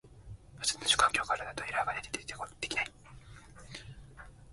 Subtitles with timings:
[0.59, 2.91] 私の環境からだとエラーが出て出来ない